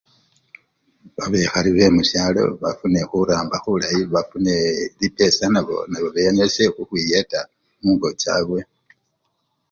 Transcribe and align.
Babekhali 1.17 1.69
be 1.75 1.85
mushalo 1.95 2.43
bafune 2.61 2.99
khuramba 3.09 3.55
khulayi 3.63 4.01
bafune 4.13 4.53
lipesa 4.99 5.43
nabo 5.53 5.75
bemeshe 6.15 6.63
khuhwiyeta 6.75 7.39
mungo 7.81 8.07
chabwe 8.21 8.59